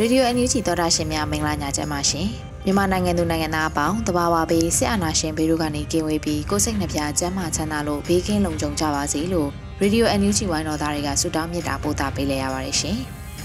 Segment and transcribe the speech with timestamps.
[0.00, 2.28] ရေဒီယိုအန်ယူဂျီသောတာရှင်များမင်္ဂလာညချမ်းပါရှင်
[2.64, 9.48] မြန်မာနိုင်ငံသူနိုင်ငံသားအပေါင်းတဘာဝဘေးစစ်အာဏာရှင်ဘေးတို့ကနေကင်းဝေးပြီးကိုယ်စိတ်နှပြကျန်းမာချမ်းသာလို့ဘေးကင်းလုံခြုံကြပါစေလို့
[9.80, 12.96] ရေဒီယိုအန်ယူဂျီဝိုင်းတော်သားတွေကဆုတောင်းမေတ္တာပို့သပေးလိုက်ရပါတယ်ရှင်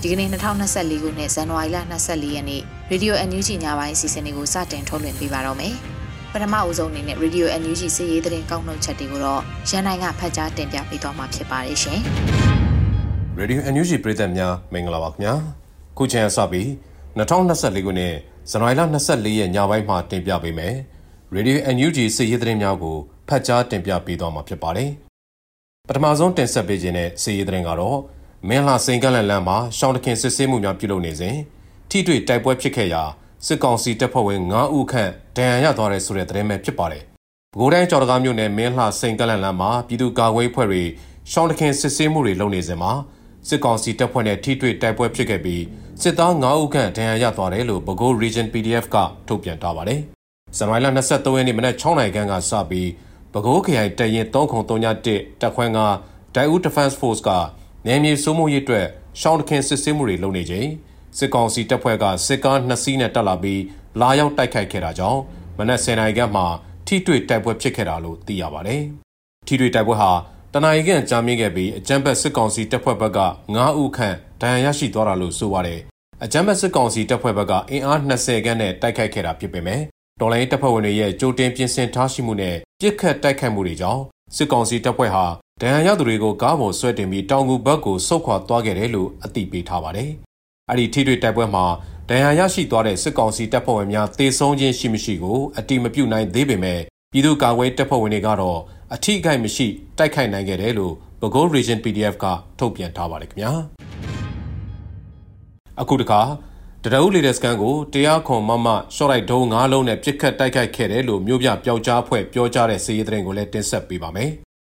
[0.01, 5.75] ဒီကနေ့2024ခုနှစ်ဇန်နဝါရီလ24ရက်နေ့ရေဒီယိုအန်ယူဂျီညပိုင်းအစီအစဉ်လေးကိုစတင်ထုတ်လွှင့်ပေးပါတော့မယ်
[6.31, 12.01] ပထမအဦးဆုံးအနေနဲ့ Radio NUG စီးရေးသတင်းကောက်နှုတ်ချက်တွေကိုတော့ရန်နိုင်ကဖတ်ကြားတင်ပြပေးသွားမှာဖြစ်ပါတယ်ရှင်။
[13.39, 15.33] Radio NUG ပြည်သက်များမင်္ဂလာပါခင်ဗျာ။
[15.97, 16.67] ခုချိန်ဆပြီး
[17.17, 18.13] 2024ခုနှစ်
[18.49, 20.75] ဇန်နဝါရီလ24ရက်ညပိုင်းမှာတင်ပြပေးမယ်။
[21.35, 24.89] Radio NUG စီးရေးသတင်းများကိုဖတ်ကြားတင်ပြပေးသွားမှာဖြစ်ပါတယ်။
[25.87, 27.99] ပထမဆုံးတင်ဆက်ပေးခြင်းတဲ့စီးရေးသတင်းကတော့
[28.49, 31.35] မင်းလာစိန်ကလန်လန်မှာရှောင်းတခင်စစ်ဆေးမှုများပြုလုပ်နေစဉ်
[31.89, 33.03] ထိတွေ့တိုက်ပွဲဖြစ်ခဲ့ရာ
[33.45, 37.03] စစ်ကောင်စီတပ်ဖွဲ့ဝင်9ဦးခန့်ဒဏ်ရာရသွားတဲ့ဆိုတဲ့သတင်းပဲဖြစ်ပါတယ်။
[37.53, 40.83] ပဲခူးတိုင်းကြော်တကားမြို့နယ်မင်းလှစိန်ကလန်လန်းမှာပြည်သူ့ကာကွယ်ဖွဲ့တွေ
[41.31, 42.91] ရှောင်းတခင်စစ်ဆေးမှုတွေလုပ်နေစဉ်မှာ
[43.47, 45.63] စစ်ကောင်စီတပ်ဖွဲ့နဲ့ထိတွေ့တိုက်ပွဲဖြစ်ခဲ့ပြီး
[46.01, 49.99] စစ်သား9ဦးခန့်ဒဏ်ရာရသွားတယ်လို့ပဲခူး Region PDF ကထုတ်ပြန်ထားပါတယ်။
[50.57, 52.89] ဇန်နဝါရီလ23ရက်နေ့မနက်6နာရီခန့်ကစပြီး
[53.33, 54.33] ပဲခူးခရိုင်တရင်303
[55.41, 55.79] တက်ခွဲက
[56.35, 57.29] ဒိုင်ဦး Defense Force က
[57.87, 58.85] နယ်မြေစိုးမိုးရေးအတွက်
[59.21, 60.67] ရှောင်းတခင်စစ်ဆေးမှုတွေလုပ်နေချိန်
[61.17, 63.61] စစ်ကောင်စီတပ်ဖွဲ့ကစစ်ကား2စီးနဲ့တက်လာပြီး
[64.01, 65.21] လာရောက်တိုက်ခိုက်ခဲ့တာကြောင့်
[65.57, 66.45] မနက်10:00နာရီခန့်မှာ
[66.87, 68.81] ထိတွေ့တိုက်ပွဲဖြစ်ခဲ့တာလို့သိရပါတယ်။
[69.47, 70.11] ထိတွေ့တိုက်ပွဲဟာ
[70.55, 73.19] တနအီခန့်ကြာမြင့်ခဲ့ပြီးအကြမ်းဖက်စစ်ကောင်စီတပ်ဖွဲ့ဘက်က
[73.53, 75.79] 9ဦးခန့်ဒဏ်ရာရရှိသွားတာလို့ဆိုပါတယ်။
[76.23, 79.81] အကြမ်းဖက်စစ်ကောင်စီတပ်ဖွဲ့ဘက်ကအင်အား20ခန့်နဲ့တိုက်ခိုက်ခဲ့တာဖြစ်ပေမဲ့
[80.19, 84.03] တော်လိုင်းတပ်ဖွဲ့ဝင်တွေရဲ့ကြိုတင်ပြင်ဆင်ထားရှိမှုနဲ့ပြစ်ခတ်တိုက်ခိုက်မှုတွေကြောင့်
[84.35, 85.25] စစ်ကောင်စီတပ်ဖွဲ့ဟာ
[85.61, 90.09] ဒဏ်ရာရသူတွေကိုကားပေါ်ဆွဲတင်ပြီးတောင်ကူဘက်ကိုဆုတ်ခွာသွားခဲ့တယ်လို့အသိပေးထားပါတယ်။
[90.69, 91.65] အဲ့ဒီထိတွေ့တိုက်ပွဲမှာ
[92.09, 96.79] ဒဏ်ရာရရှိသွားတဲ့စစ်ကောင်စီတပ်ဖွဲ့ဝင်များတေဆုံးခြင်းရှိမရှိကိုအတိမပြုနိုင်သေးပေမဲ့
[97.11, 98.59] ပြည်သူ့ကာကွယ်တပ်ဖွဲ့ဝင်တွေကတော့
[98.95, 99.67] အထိအခိုက်မရှိ
[99.97, 102.25] တိုက်ခိုက်နိုင်ခဲ့တယ်လို့ပဲခူး Region PDF က
[102.59, 103.51] ထုတ်ပြန်ထားပါတယ်ခင်ဗျာ
[105.81, 106.21] အခုတခါ
[106.83, 114.31] တရအုပ်လေတဲ့စကန်ကိုတရားခွန်မမရှော့လိုက်ဒုံ၅လုံးနဲ့ပြစ်ခတ်တိုက်ခိုက်ခဲ့တယ်လို့မြို့ပြပျောက်ကြားဖွဲ့ပြောကြားတဲ့စီးရီးသတင်းကိုလည်းတင်ဆက်ပေးပါမယ်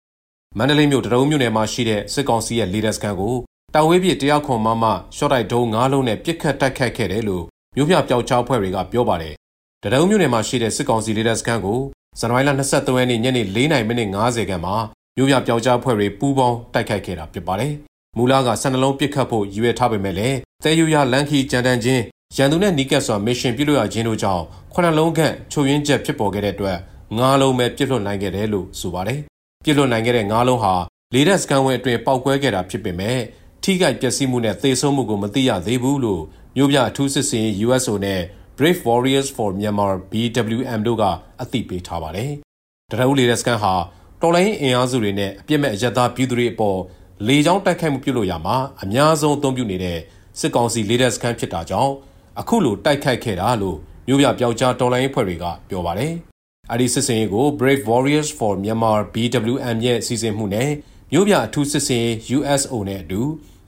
[0.57, 3.35] ။မန္တလေးမြို့တရအုပ်မြို့နယ်မှာရှိတဲ့စစ်ကောင်စီရဲ့လေတဲ့စကန်ကို
[3.75, 7.45] တာဝေးပြတရားခွန်မမရှော့တိုက်ဒုံ၅လုံးနဲ့ပြစ်ခတ်တိုက်ခိုက်ခဲ့တယ်လို့
[7.75, 9.33] မြို့ပြပျောက်ကြားဖွဲ့တွေကပြောပါတယ်။
[9.83, 11.79] တရအုပ်မြို့နယ်မှာရှိတဲ့စစ်ကောင်စီလေတဲ့စကန်ကို
[12.19, 14.75] ဇန်နဝါရီလ23ရက်နေ့ညနေ4:50မိနစ်50ခန်းမှာ
[15.15, 17.73] မြို့ပြပျောက်ကြားဖွဲ့တွေပူးပေါင်းတိုက်ခိုက်ခဲ့တာဖြစ်ပါတယ်။
[18.17, 22.03] မူလကဆန္ဒလုံးပစ်ခတ်ဖို့ရည်ရွယ်ထားပေမဲ့လည်းသဲယူရလန်ခီကြံတန်ချင်း
[22.37, 26.77] ရန်သူနဲ့နီးကပ်စွာမစ်ရှင်ပြုလုပ်ရခြင်းတို့ကြောင့်ခုနှစ်လုံးခန့်ချုပ်ရင်းချက်ဖြစ်ပေါ်ခဲ့တဲ့အတွက်
[27.17, 29.19] ငါးလုံးပဲပြစ်လွတ်နိုင်ခဲ့တယ်လို့ဆိုပါတယ်။
[29.63, 30.73] ပြစ်လွတ်နိုင်ခဲ့တဲ့ငါးလုံးဟာ
[31.13, 33.19] လေဒက်စကန်ဝဲအတွင်းပောက်ကွဲခဲ့တာဖြစ်ပေမဲ့
[33.63, 36.23] ထိခိုက်ပျက်စီးမှုနဲ့သေဆုံးမှုကိုမသိရသေးဘူးလို့
[36.55, 38.21] မြို့ပြအထူးစစ်စင် USO နဲ့
[38.61, 41.03] Brave Warriors for Myanmar BWM တို့က
[41.41, 42.31] အသိပေးထားပါတယ်။
[42.91, 43.73] တရဦးလေတဲ့စကန်ဟာ
[44.21, 46.79] တော်လိုင်းအင်အားစုတွေနဲ့အပြစ်မဲ့အယက်သားပြည်သူတွေအပေါ်
[47.27, 49.99] လေကြောင်းတိုက်ခိုက်မှုပြုလုပ်ရမှာအများဆုံးအသုံးပြုနေတဲ့
[50.39, 51.93] စစ်ကောင်စီလေတဲ့စကန်ဖြစ်တာကြောင့်
[52.39, 53.77] အခုလိုတိုက်ခိုက်ခဲ့တာလို့
[54.07, 56.13] မြို့ပြပျောက်ကြားတော်လိုင်းအဖွဲ့တွေကပြောပါတယ်။
[56.71, 60.69] အဲဒီစစ်စင်ရေးကို Brave Warriors for Myanmar BWM ရဲ့စီစဉ်မှုနဲ့
[61.11, 63.21] မြို့ပြအထူးစစ်စင်ရေး USO နဲ့အတူ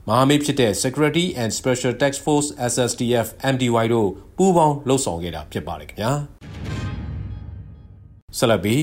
[0.08, 6.12] မဟာမိတ်ဖြစ်တဲ့ Security and Special Task Force SSTF MDY တို့ပူးပေါင်းလှုပ်ဆောင်ခဲ့တာဖြစ်ပါတယ်ခင်ဗျာ
[8.38, 8.76] ဆလဘီ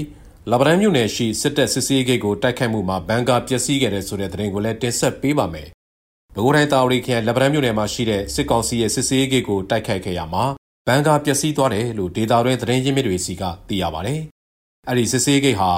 [0.51, 5.67] လဗရန်မြို့နယ်ရှိစစ်တပ်စစ်ဆေးဂိတ်ကိုတိုက်ခိုက်မှုမှာဘန်ကာပျက်စီးခဲ့တဲ့ဆိုတဲ့သတင်းကိုလည်းတင်ဆက်ပေးပါမယ်။
[6.35, 10.43] ပဲခူးတိုင်းတာဝရီခရိုင်လဗရန်မြို့နယ်မှာရှိတဲ့စစ်ကောင်စီရဲ့စစ်ဆေးဂိတ်ကိုတိုက်ခိုက်ခဲ့ရမှာ
[10.87, 14.19] ဘန်ကာပျက်စီးသွားတယ်လို့ဒေတာတွင်သတင်းရင်းမြစ်တွေစီကသိရပါတယ်။
[14.87, 15.71] အဲ့ဒီစစ်ဆေးဂိတ်ဟာ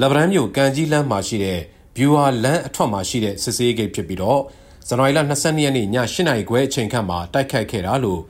[0.00, 1.60] လဗရန်မြို့ကန်ကြီးလမ်းမှာရှိတဲ့
[1.96, 4.40] viewer လမ်းအထွက်မှာရှိတဲ့စစ်ဆေးဂိတ်ဖြစ်ပြီးတော့
[4.88, 8.20] ဇန်နဝါရီလ22ရက်နေ့ည8နာရီခွဲအချိန်ခန့်မှာတိုက်ခိုက်ခဲ့တာလို့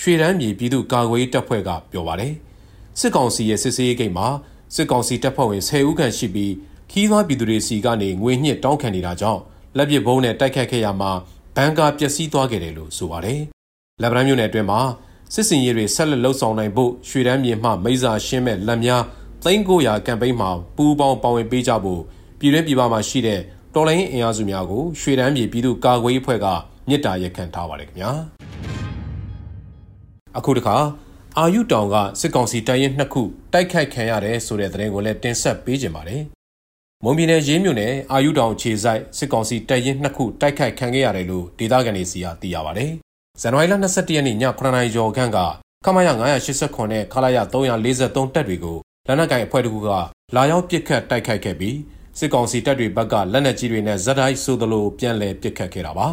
[0.00, 2.32] ရွှေရန်ပြည်ပြည်သူ့ကာကွယ်ရေးတပ်ဖွဲ့ကပြောပါတယ်။
[2.98, 4.28] စစ်ကောင်စီရဲ့စစ်ဆေးရေးဂိတ်မှာ
[4.74, 6.52] စစ်ကောင်စီတပ်ဖွဲ့ဝင်10ဦးခန့်ရှိပြီး
[6.90, 9.40] ခီးသွွားပြည်သူတွေစီကနေငွေညှစ်တောင်းခံနေတာကြောင့်
[9.76, 11.12] လက်ပစ်ဘုံနဲ့တိုက်ခတ်ခဲ့ရမှာ
[11.56, 13.40] ဘန်ကာပျက်စီးသွားခဲ့တယ်လို့ဆိုပါတယ်။
[14.02, 14.80] လက်ဗရန်မြို့နယ်အတွင်းမှာ
[15.34, 19.02] စစ်စင်ရေးတွေဆက်လက်လှုပ်ဆောင်နိုင်ဖို့ရွှေတန်းမြေမှမိစာရှင်းမဲ့လက်များ
[19.44, 22.02] 3900ကမ်ပိန်းမှာပူးပေါင်းပါဝင်ပေးကြဖို့
[22.38, 23.40] ပြည်တွင်းပြည်ပမှာရှိတဲ့
[23.74, 26.46] တော်လိုင်းအင်အားစုများကိုရွှေတန်းမြေပြည်သူ့ကာကွယ်ရေးအဖွဲ့က
[26.88, 28.10] မြစ်တာရက်ခံထားပါတယ်ခင်ဗျာ
[30.38, 30.76] အခုတခါ
[31.38, 33.22] အာယုတောင်ကစစ်ကောင်စီတပ်ရင်နှစ်ခု
[33.52, 36.22] တိုက်ခိုက်ခံရတယ်ဆိုတဲ့သတင်းကိုလည်းတင်ဆက်ပေးကြပါတယ်
[37.04, 42.90] မွန်ပြည်နယ်ရေးမြို့နယ်အာယုတောင်ခြေဆိုင်စစ်ကောင်စီတပ်ရင်နှစ်ခုတိုက်ခိုက်ခံခဲ့ရတယ်လို့ဒေသခံတွေစီကသိရပါတယ်
[43.40, 45.38] ဇန်နဝါရီလ22ရက်နေ့ည9:00နာရီကျော်ခန့်က
[45.84, 46.08] ခမရ
[46.50, 49.88] 989နဲ့ခလာရ343တပ်တွေကိုလက်နက်ကိုင်အဖွဲ့တကူက
[50.36, 51.76] လာရောက်ပစ်ခတ်တိုက်ခိုက်ခဲ့ပြီး
[52.18, 56.08] စစ်ကောင်စီတပ်တွေဘက်ကလက်နက်ကြီးတွေနဲ့ဇက်တိုင်းဆိုသလိုပြန်လည်ပစ်ခတ်ခဲ့တာပါ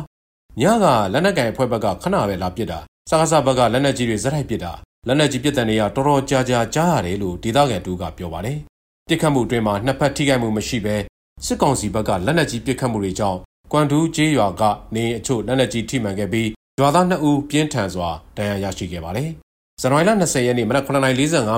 [0.62, 2.80] ညကလက်နက်ကိုင်အဖွဲ့ဘက်ကခဏပဲလာပစ်တာ
[3.10, 4.72] စကားစဘက်ကလက်နက်ကြီးတွေဇက်တိုင်းပစ်တာ
[5.08, 8.60] လက်နက်ကြီးပစ်တဲ့နေရတော်တော်ကြာကြာကြားရတယ်လို့ဒေသခံတူကပြောပါတယ်
[9.08, 10.96] ပစ်ခတ်မှုအတွင်းမှာနှစ်ဖက်ထိခိုက်မှုမရှိဘဲ
[11.46, 13.40] စစ်ကောင်စီဘက်ကလက်နက်ကြီးပစ်ခတ်မှုတွေကြောင့်
[13.72, 14.64] ကွမ်တူးကျေးရွာက
[14.96, 16.50] နေအချို့လက်နက်ကြီးထိမှန်ခဲ့ပြီး
[16.80, 19.30] ရွာသား2ဦးပြင်းထန်စွာဒဏ်ရာရရှိခဲ့ပါတယ်
[19.82, 21.10] ဇန်နဝါရီလ20ရက်နေ့မနက်9:45မိ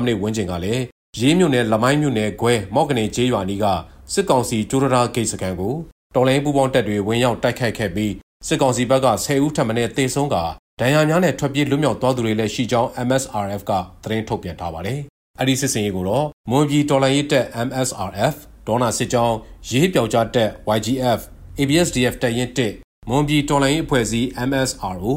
[0.08, 0.84] နစ်ဝန်းကျင်ကလည်း
[1.20, 3.66] ရေးမြို့နယ်လမိုင်းမြို့နယ်ခွဲမော့ကနေကျေးရွာနီးက
[4.14, 5.76] စစ်ကောင်စီကျိုးရတာဂိတ်စခန်းကို
[6.16, 8.14] တော်လိုင်းပူပေါင်းတပ်တွေဝင်ရောက်တိုက်ခိုက်ခဲ့ပြီး
[8.48, 10.36] စစ်ကောင်စီဘက်က10ဦးထပ်မံတေဆုံးက
[10.80, 13.72] ဒဏ်ရာများနဲ့ထွက်ပြေးလွတ်မြောက်သွားသူတွေလည်းရှိကြောင်း MSRF က
[14.04, 15.00] သတင်းထုတ်ပြန်ထားပါတယ်။
[15.40, 18.36] အဲ့ဒီစစ်စင်ရေးကိုတော့မွန်ပြည်တော်လိုင်းရေးတပ် MSRF
[18.68, 19.36] ဒေါနာစစ်ကြောင်း
[19.70, 21.20] ရေးပြောက်ကြားတပ် YGF
[21.60, 25.14] ABSDF တပ်ရင်း1မွန်ပြည်တော်လိုင်းရေးအဖွဲ့အစည်း MSRO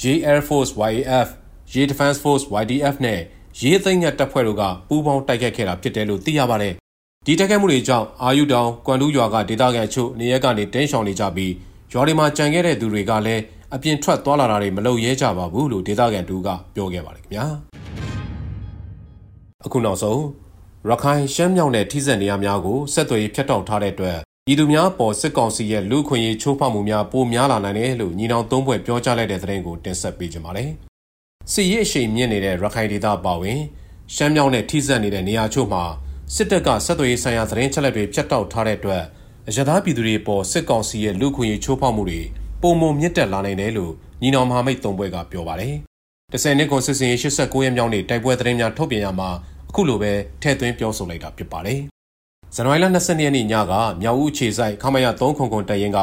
[0.00, 1.28] ရေး Air Force YAF
[1.72, 3.20] ရေး Defense Force YDF နဲ့
[3.60, 6.74] ရေးသိမ်းညတပ်ဖွဲ့တို့ကပူးပေါင်းတိုက်ခိုက်ခဲ့တာဖြစ်တယ်လို့သိရပါတယ်။
[7.26, 11.52] ဒီတိုက်ခိုက်မှုတွေကြောင့်အာယုတောင်ကွမ်တူးရွာကဒေသခံအချို့နေရက်ကနေတင်းရှောင်နေကြပြီး
[11.92, 13.42] ရွာတွေမှာကြံခဲ့တဲ့သူတွေကလည်း
[13.74, 17.44] အပြင်ထွက်သွားလာတာတွေမလုပ်ရဲကြပါဘူးလို့ဒေသခံတူကပြောခဲ့ပါတယ်ခင်ဗျာ။
[19.64, 20.20] အခုနောက်ဆုံး
[20.88, 30.70] ရခိုင်ရှမ်းမြောက်နဲ့ထိစပ်နေရာများကိုဆက်သွယ်ရေးဖျက်တောက်ထားတဲ့အတွက်ပြည်သူများပေါ်စစ်ကောင်စီရဲ့လူခွင့်ရေးချိုးဖောက်မှုများပိုများလာနိုင်တယ်လို့ညီနောင်သုံးဘွဲ့ပြောကြားလိုက်တဲ့သတင်းကိုတင်ဆက်ပေးကြပါမယ်။
[31.52, 33.60] စစ်ရေးအရှိန်မြင့်နေတဲ့ရခိုင်ဒေသပါဝင်
[34.14, 35.84] ရှမ်းမြောက်နဲ့ထိစပ်နေတဲ့နေရာချို့မှာ
[36.32, 39.02] စစ်တပ်ကဆက်သွယ်ရေးဆိုင်ရာသတင်းချက်လက်တွေဖျက်တောက်ထားတဲ့အတွက်
[39.48, 42.20] အရသာပြည်သူတွေပေါ်စစ်ကောင်စီရဲ့လူခွင့်ရေးချိုးဖောက်မှုတွေ
[42.62, 43.92] ပုံမမြင့်တက်လာနိုင်တယ်လို့
[44.22, 45.74] ညီနောင်မဟာမိတ်သုံးဘွဲ့ကပြောပါတယ်။
[46.32, 49.30] တဆယ်နှစ်ကွန်စစ်စင်ရေး89ရက်မြောက်နေ့တိုက်ပွဲသတင်းများထုတ်ပြန်ရမှာ
[49.68, 50.12] အခုလိုပဲ
[50.42, 51.80] ထည့်သွင်းပြောဆိုလိုက်တာဖြစ်ပါတယ်။
[52.54, 55.98] ဇန်နဝါရီလ22ရက်နေ့ညကမြောက်ဦးခြေဆိုင်ခမရ3ခုံခုံတရင်က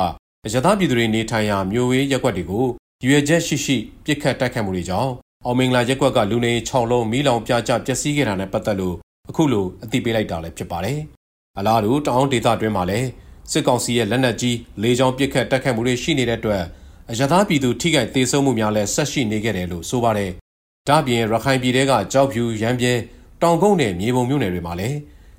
[0.45, 2.65] အရသာပြည်သူတွေနေထိုင်ရာမြို့ဝေးရက်ွက်တွေကို
[3.05, 5.11] ရွေချက်ရှိရှိပြစ်ခတ်တိုက်ခတ်မှုတွေကြောင့်
[5.45, 8.97] အောင်မင်္ဂလာရက်ွက်ကလူနေ6လုံးမီးလောင်ပြကြပျက်စီးခဲ့တာနဲ့ပတ်သက်လို့
[9.31, 10.99] အခုလိုအသိပေးလိုက်တာလည်းဖြစ်ပါတယ်။
[11.57, 13.07] အလားတူတောင်ဒေသတွင်းမှာလည်း
[13.51, 16.63] စစ်ကောင်စီရဲ့လက်နက်ကြီးလေကြောင်းပစ်ခတ်တိုက်ခတ်မှုတွေရှိနေတဲ့အတွက်
[17.11, 20.31] အရသာပြည်သူထိခိုက်ဒေဆုံးမှုများလည်းဆက်ရှိနေခဲ့တယ်လို့ဆိုပါတယ်။
[20.89, 22.93] ဒါ့ပြင်ရခိုင်ပြည်တဲကကြောက်ဖြူရမ်းပြဲ
[23.41, 24.97] တောင်ကုန်းနဲ့မြေပုံမြို့နယ်တွေမှာလည်း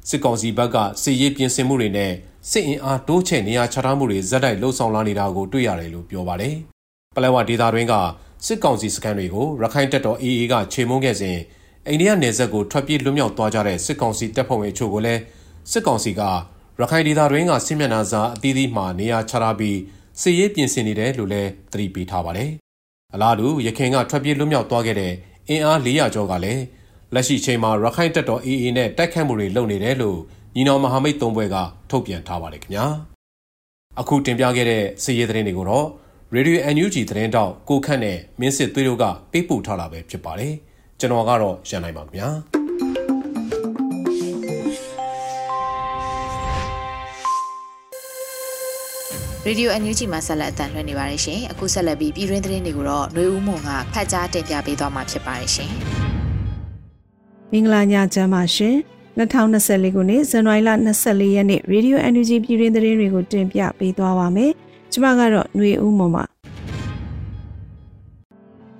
[0.09, 2.13] စစ်ကောင်စီဘက်ကစစ်ရေးပြင်ဆင်မှုတွေနဲ့
[2.51, 6.55] စစ်အင်အားတိုးချဲ့နေရာချထားမှုတွေဇက်တိုက်လှုပ်ဆောင်လာနေတာကိုတွေ့ရတယ်လို့ပြောပါတယ်။
[7.17, 7.95] ပလဲဝဒေသတွင်းက
[8.47, 11.39] စစ်ကောင်စီစခန်းတွေကိုရခိုင်တပ်တော် AA ကခြေမုန်းခဲ့စဉ်
[11.89, 15.21] အိန္ဒိယနယ်စပ်ကိုထွက်ပြေးလွတ်မြောက်သွားကြတဲ့စစ်ကောင်စီတပ်ဖွဲ့ဝင်အချို့ကိုလည်း
[15.71, 16.23] စစ်ကောင်စီက
[16.81, 19.79] ရခိုင်ဒေသတွင်းကစစ်မျက်နှာစာအသီးသီးမှနေရာချထားပြီး
[20.21, 22.51] စစ်ရေးပြင်ဆင်နေတယ်လို့လည်းသတိပေးထားပါတယ်။
[23.15, 25.13] အလားတူရခိုင်ကထွက်ပြေးလွတ်မြောက်သွားခဲ့တဲ့
[25.49, 26.63] အင်အား400ကျော်ကလည်း
[27.15, 30.19] လက်ရှိချိန်မှာရခိုင်တပ်တော် AA နဲ့တိုက်ခတ်မှုတွေလုပ်နေတယ်လို့
[30.55, 31.57] ညီနောင်မဟာမိတ်သုံးဘွဲက
[31.91, 32.87] ထုတ်ပြန်ထားပါတယ်ခင်ဗျာ။
[34.01, 35.87] အခုတင်ပြခဲ့တဲ့စစ်ရေးသတင်းတွေကိုတော့
[36.35, 40.55] Radio NUG သတင်းတောက်ကိုခန့်နဲ့မင်းစစ်သွေးတို့ကပေးပို့ထားတာပဲဖြစ်ပါတယ်။
[41.02, 42.30] ကျွန်တော်ကတော့ရန်နိုင်ပါခင်ဗျာ။
[49.48, 55.72] Radio NUG မှာဆက်လက်အသံလွှင့်နေပါတယ်ရှင်။အခုဆက်လက်ပြီးပြည်တွင်းသတင်းတွေကိုတော့ຫນွေဦးမွန်ကဖတ်ကြားတင်ပြပေးသွားမှာဖြစ်ပါတယ်ရှင်။
[57.52, 58.76] မင်္ဂလာညချမ်းပါရှင်။
[59.18, 60.70] 2024ခုနှစ်ဇန်နဝါရီလ
[61.04, 64.52] 24ရက်နေ့ Radio NUG ပြည်တွင်းသတင်းတွေကိုတင်ပြပေးသွားပါမယ်။
[64.94, 66.24] ကျွန်မကတော့ຫນွေဦးမွန်ပါ။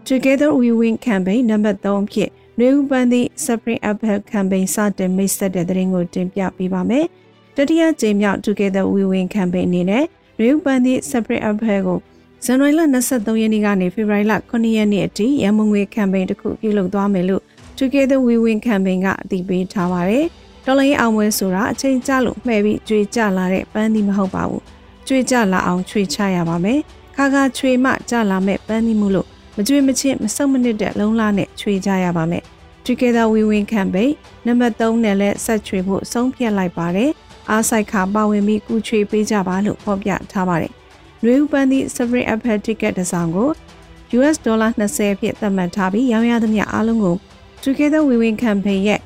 [0.05, 7.07] Together We Win Campaign နံပါတ်3ဖြစ်ຫນွေဦးပန်းသည့် Spring Apple Campaign စတင်မိတ်ဆက်တဲ့သတင်းကိုတင်ပြပေးပါမယ်။
[7.57, 10.05] တတိယကြိမ်မြောက် Together We Win Campaign အနေနဲ့
[10.41, 11.99] ရေဥပန်သည့် separate affair ကို
[12.45, 12.81] ဇန်နဝါရီလ
[13.13, 17.43] 23ရက်နေ့ကနေဖေဖော်ဝါရီလ9ရက်နေ့အထိရန်မုံငွေ campaign တစ်ခုပြုလုပ်သွားမယ်လို့
[17.79, 20.25] Together We Win campaign ကအတည်ပြုထားပါတယ်။
[20.67, 24.63] တော်လိုင်းအောင်ပွဲဆိုတာအချိန်ကျလို့မှဲ့ပြီးကြွေကြလာတဲ့ပန်းသီးမဟုတ်ပါဘူး။
[25.09, 26.79] ကြွေကြလာအောင်ချွေချရပါမယ်။
[27.17, 32.45] ခါခါချွေမှကြလာမဲ့ပန်းသီးမှုလို့ မကြွေမချင်းမဆုတ်မနစ်တဲ့လုံလာနဲ့ချွေကြရပါမယ်။
[32.87, 34.11] Together We Win campaign
[34.47, 37.11] နံပါတ်3နဲ့လည်းဆက်ချွေဖို့ဆုံးဖြတ်လိုက်ပါတယ်။
[37.51, 40.73] အားဆိုင်ခါပါဝင်ပြီးကူချွေပေးကြပါလို့ဖော်ပြထားပါတယ်။
[41.23, 43.49] နွေဥပန်းသည့် Sovereign Apple Ticket တစ်စောင်ကို
[44.19, 47.17] US ဒေါ်လာ20ဖြစ်သတ်မှတ်ထားပြီးရောင်းရသမျှအားလုံးကို
[47.65, 49.01] Together We Win Campaign ရဲ့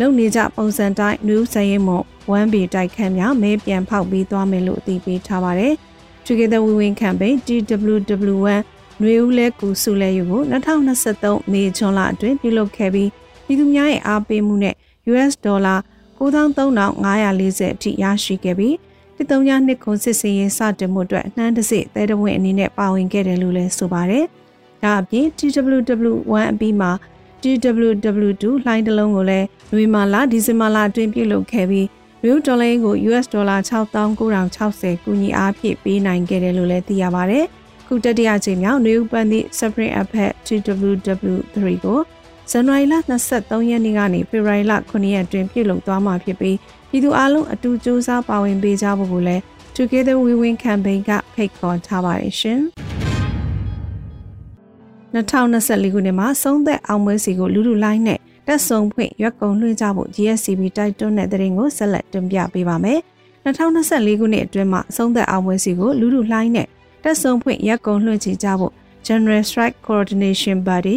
[0.00, 2.04] လုံနေကြပုံစံတိုင်း New စရင်မွန်
[2.42, 5.74] 1B တိုက်ခန်းများမဲပြန်ဖောက်ပြီးသွားမယ်လို့အသိပေးထားပါတယ်။
[6.26, 8.62] Together We Win Campaign TWW1
[9.02, 13.10] နွေဦးလဲကူစုလဲယူကို2023မေဇွန်လအတွင်းပြုလုပ်ခဲ့ပြီး
[13.44, 14.74] ပြည်သူများရဲ့အားပေးမှုနဲ့
[15.10, 15.74] US ဒေါ်လာ
[16.18, 18.76] 93,540အထိရရှိခဲ့ပြီး
[19.16, 24.24] တစ်သုံးညနှစ်ခုစစ်စင်ရေးစတင်မှုအတွက်နှမ်းတစစ်သဲတဝင်းအနေနဲ့ပါဝင်ခဲ့တယ်လို့လည်းဆိုပါတယ်။
[24.82, 26.90] ဒါအပြင် TWW1 အပြီးမှာ
[27.42, 31.86] TWW2 လိုင်းတစ်လုံးကိုလည်းနွေမာလာဒီဇင်ဘာလအတွင်းပြုလုပ်ခဲ့ပြီး
[32.26, 33.56] ရူဒေါ်လာကို US ဒေါ်လာ
[34.20, 37.46] 6960ကူညီအားဖြည့်ပေးနိုင်ခဲ့တယ်လို့လည်းသိရပါတယ်။
[37.88, 40.10] ခုတတိယကြိမ်မြောက် New Bandi Supreme App
[40.46, 41.98] TWW3 ကို
[42.50, 42.94] ဇန်နဝါရီလ
[43.30, 46.56] 23ရက်နေ့ကနေဖေဖော်ဝါရီလ9ရက်အတွင်းပြုလုပ်သွားမှာဖြစ်ပြီး
[46.90, 49.42] ပြည်သူအလုံးအတူကြိုးစားပါဝင်ပေးကြဖို့ကိုလည်း
[49.76, 52.60] Together We Win Campaign ကဖိတ်ခေါ်ထားပါတယ်ရှင်။
[55.14, 63.00] 2024ခုနှစ်မှာဆုံးသက်အောင်ပွဲစီကိုလူလူလိုင်းနဲ့တက်ဆုံဖွင့်ရွက်ကုံလွှင့်ကြဖို့ GSCB တိုက်တွန်းတဲ့တဲ့ရင်ကိုဆက်လက်တင်ပြပေးပါမယ်။
[63.44, 66.68] 2024ခုနှစ်အတွင်းမှာဆုံးသက်အောင်ပွဲစီကိုလူလူလိုင်းနဲ့
[67.08, 68.72] တက်ဆုံဖွင့်ရွက်ကုံလွှင့်ချကြဖို့
[69.06, 70.96] General Strike Coordination Body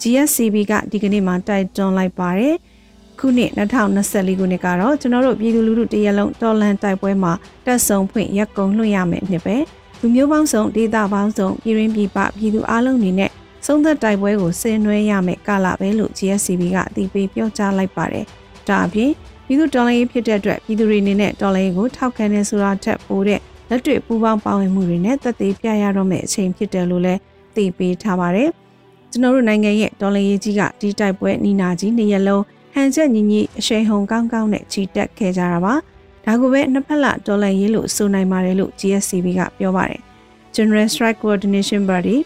[0.00, 2.54] GSCB ကဒီကနေ့မှတိုက်တွန်းလိုက်ပါတယ်။
[3.18, 7.32] ခုနှစ်2024ခုနှစ်ကတော့ကျွန်တော်တို့ပြည်သူလူထုတရက်လုံးတော်လန်တိုက်ပွဲမှာ
[7.66, 9.56] တက်ဆုံဖွင့်ရက်ကုံလွှင့်ရမယ်နှစ်ပဲ
[10.00, 13.30] လူမျိုးပေါင်းစုံဒေသပေါင်းစုံပြည်ရင်းပြည်ပပြည်သူအလုံးအနေနဲ့
[13.66, 18.24] ဆုံးသက်တိုက်ပွဲကိုဆင်နွှဲရမယ်ကာလပဲလို့ GSCB ကအသိပေးပြောကြားလိုက်ပါတယ်။
[18.68, 19.10] ဒါအပြင်
[19.46, 27.20] ပြည်သူတော်လှန်ရေးဖြစ်တဲ့အတွက်ပြည်သူတွေအနေနဲ့တော်လှန်ရေးကိုထောက်ခံနေဆိုတာထက်ပိုတဲ့ လက်တွေ့ပူးပေါင်းပါဝင်မှုတွေနဲ့သက်သေပြရတော့မယ့်အချိန်ဖြစ်တယ်လို့လည်း
[27.56, 28.50] သိပေးထားပါတယ်။
[29.10, 32.42] ကျွန်တော်တို့နိုင်ငံရဲ့တော်လှန်ရေးကြီးကဒီတိုက်ပွဲနီနာကြီးနှစ်ရက်လုံး
[32.74, 35.74] ဟန်ချက်ညီညီအရှိန်ဟုန်ကောင်းကောင်းနဲ့ချီတက်ခဲ့ကြတာပါ။
[36.24, 40.00] ဒါကိုပဲနှစ်ဖက်လတော်လှန်ရေးလို့ဆိုနိုင်ပါတယ်လို့ GSCB ကပြောပါတယ်။
[40.56, 42.16] General Strike Coordination Body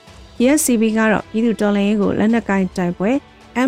[0.42, 3.10] ESCB ကတော့ပြည်သူတော်လှန်ရေးကိုလက်နက်ကင်တိုက်ပွဲ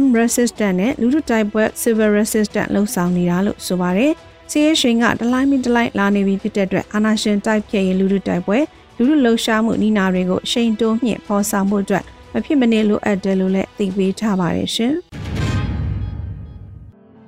[0.01, 4.13] M resistant နဲ့လူထုတိုက်ပွဲ civil resistant လှုပ်ဆောင်နေတာလို့ဆိုပါတယ်။
[4.55, 8.59] စီးရဲရှင်ကတလိုက်မီတလိုက်လာနေပြီဖြစ်တဲ့အတွက်အာနာရှင်တိုက်ဖြတ်ရေးလူထုတိုက်ပွဲ
[8.97, 14.95] လူထုလှုပ်ရှားမှုနီနာတွေကိုရှိန်တိုးမြင့်ဖော်ဆောင်မှုအတွက်မဖြစ်မနေလိုအပ်တယ်လို့လည်းသိပေးထားပါတယ်ရှင်။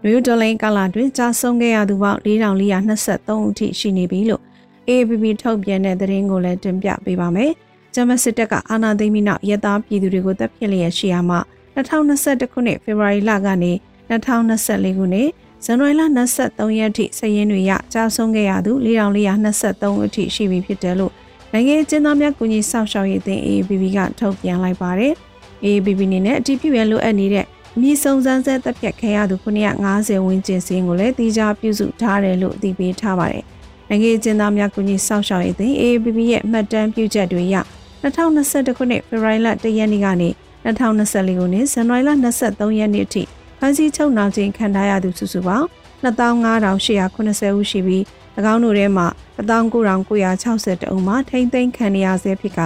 [0.02, 4.42] နယူးဒေါ်လင်းကာလာတွင်ကြာဆုံးခဲ့ရသူပေါင်း4423ဦးထိရှိနေပြီလို့
[4.88, 7.52] AAPP ထုတ်ပြန်တဲ့သတင်းကိုလည်းတင်ပြပေးပါမယ်။
[7.94, 11.36] ဂျမစစ်တပ်ကအာဏာသိမ်းပြီးနောက်ရဲသားပြည်သူတွေကိုတပ်ဖြတ်လျက်ရှိရမှ
[11.76, 13.72] 2021ခုနှစ်ဖေဖော်ဝါရီလကနေ
[14.10, 15.28] 2024ခုနှစ်
[15.66, 16.02] ဇန်နဝါရီလ
[16.40, 21.12] 23ရက်ထိစည်ရင်းတွေရကြာဆုံးခဲ့ရသူ4423အထိရှိပြီဖြစ်တယ်လို့
[21.52, 25.12] နိုင်ငံကျင်းသားများကူညီစောင့်ရှောက်ရေးအသင်း AABB ကထုတ်ပြန်လိုက်ပါတယ်။
[25.64, 27.46] AABB အနေနဲ့အတည်ပြုရန်လိုအပ်နေတဲ့
[27.80, 33.44] မြေစုံစမ်းဆဲတပ်ဖြတ်ခံရသူ950ဝန်းကျင်စင်းကိုလည်းတိကျပြုစုထားတယ်လို့အသိပေးထားပါတယ်။
[33.88, 37.56] နိုင်ငံကျင်းသားများကူညီစောင့်ရှောက်ရေးအသင်း AABB ရဲ့မှတ်တမ်းပြုချက်တွေအရ
[38.04, 40.28] 2021ခုနှစ်ဖေဖော်ဝါရီလ1ရက်နေ့ကနေ
[40.64, 42.10] 2024ခုနှစ်ဇန်နဝါရီလ
[42.46, 45.66] 23ရက်နေ့အထိဖ မ်းဆီးချုပ်နှောင်ခြင်းခံထားရသူစုစုပေါင်း
[46.04, 48.02] 25,880ဦးရှိပြီး၎
[48.52, 49.06] င်းတို့ထဲမှာ
[49.38, 52.60] 19,960ဦးမှာထိမ့်သိမ်းခံရဆဲဖြစ်က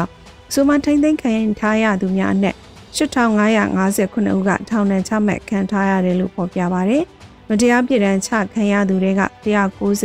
[0.52, 2.57] ဆိုမှထိမ့်သိမ်းခံထားရသူများအနက်
[2.97, 6.99] 8559ဦးကထောင်ဒဏ်ချမှတ်ခံထားရတယ်လို့ဖော်ပြပါဗျ။
[7.49, 9.97] မတရားပြည်ဒဏ်ချခံရသူတွေက199ဦး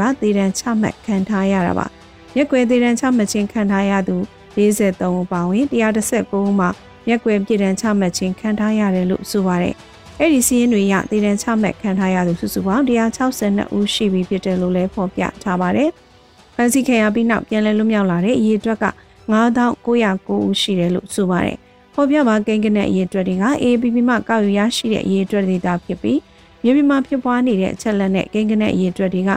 [0.00, 1.86] ကတည်ဒဏ်ချမှတ်ခံထားရတာပါ။
[2.36, 4.16] ရက်ွယ်တည်ဒဏ်ချမှတ်ခြင်းခံထားရသူ
[4.56, 6.68] 43ဦးပါဝင်119ဦးမှာ
[7.06, 9.74] မျက်ကွယ်ပြည်ဒဏ်ချမှတ်ခြင်းခံထားရတယ်လို့ဆိုပါတယ်။
[10.22, 15.90] အဲ့ဒီစီးရင်တွေရတည်ဒဏ်ချမှတ်ခံထားရသူစုစုပေါင်း162ဦးရှိပြီဖြစ်တယ်လို့လည်းဖော်ပြထားပါတယ်။
[16.54, 18.86] ဖန်စီခံရပြီးနောက်ပြန်လည်လွတ်မြောက်လာတဲ့အရေးအတွက်က
[19.32, 21.56] 9909ဦးရှိတယ်လို့ဆိုပါတယ်။
[21.94, 26.20] ဖော်ပြပါကိန်းကနဲ့အရေးအတွက်တွေက AAPP မှကောက်ယူရရှိတဲ့အရေးအတွက်တွေသာဖြစ်ပြီး
[26.62, 29.30] မြေပြင်မှာဖြစ်ပွားနေတဲ့အချက်လက်နဲ့ကိန်းကနဲ့အရေးအတွက်တွေက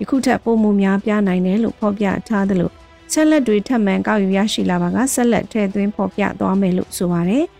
[0.00, 2.70] ယခုထက်ပိုမိုများပြားနိုင်တယ်လို့ဖော်ပြထားသလို
[3.12, 7.44] ချက်လက်တွေထပ်မံကောက်ယူရရှိလာပါကဆက်လက်ထည့်သွင်းဖော်ပြသွားမယ်လို့ဆိုပါတယ်။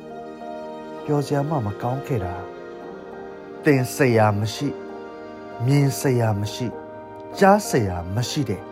[1.03, 2.35] ပျော်စရာမှမကောင်းခဲ့တာ
[3.65, 4.69] တင်စရာမရှိ
[5.65, 6.67] မြင်စရာမရှိ
[7.39, 8.68] ကြားစရာမရှိတဲ့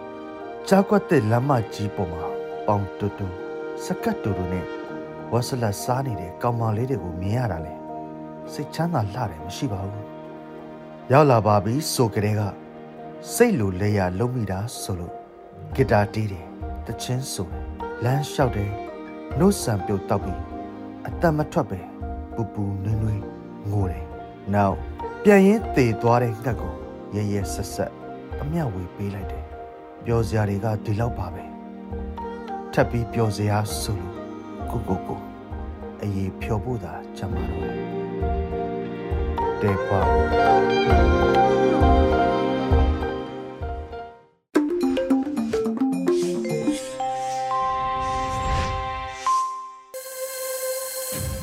[0.72, 2.26] ကြားကွက်တဲ့လမ်းမကြီးပေါ်မှာ
[2.68, 3.28] ပေါင်တူတူ
[3.86, 4.66] စကတ်တူတူနဲ့
[5.32, 7.74] ဝဆလစားနေတဲ့ကောင်မလေးတွေကိုမြင်ရတာလေ
[8.54, 10.06] စိတ်ချမ်းသာလှတယ်မရှိပါဘူး
[11.12, 12.42] ရောက်လာပါပြီဆိုကြတဲ့က
[13.34, 15.14] စိတ်လိုလဲရလုံးမိတာဆိုလို့
[15.76, 16.46] ဂီတာတီးတယ်
[16.88, 17.66] တချင်းဆိုတယ်
[18.04, 18.72] လမ်းလျှောက်တယ်
[19.38, 20.42] နှုတ်ဆန်ပြုတ်တောက်ပြီး
[21.08, 21.80] အတမထွက်ပဲ
[22.36, 23.22] ပူပူနွေးနွေး
[23.70, 24.06] ငိုတယ်
[24.54, 24.78] နောက်
[25.24, 26.74] ပြန်ရင်သေသွားတဲ့ငှက်ကို
[27.16, 27.92] ရဲရဲဆက်ဆက်
[28.42, 29.47] အမျှဝေပေးလိုက်တယ်
[30.06, 31.44] ပျော်စရာတွေကဒီလောက်ပါပဲ
[32.74, 34.16] ထပ်ပြီးပျော်စရာဆိုလို့
[34.72, 35.20] ကိုကိုကို
[36.02, 37.98] အေးဖြော်ဖို့သာချမ်းပါတော့တယ်
[39.62, 40.02] တဲ့ပါ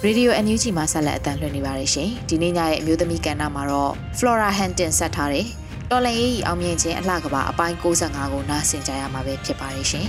[0.06, 5.46] ရေဒီယို NUG မှာဆက်လက်အသံလွှင့်နေပါတယ်ရှင်ဒီနေ့ညရဲ့အမျိုးသမီးကဏ္ဍမှာတော့ Flora Hampton ဆက်ထားတယ်
[5.90, 10.08] တော်လန်ရေးကြီးအောင်မြင်ခြင်းအလှကပါအပိုင်း65ကိုနားဆင်ကြရမှာပဲဖြစ်ပါတယ်ရှင်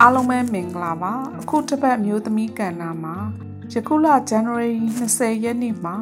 [0.00, 3.16] အားလုံးပဲမင်္ဂလာပါအခုတစ်ပတ်မျိုးသမီးကဏ္ဍမှာ
[3.72, 4.72] ယခုလ January
[5.08, 5.92] 20ရက်နေ့မှ